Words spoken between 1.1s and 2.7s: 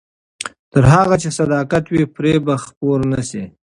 چې صداقت وي، فریب به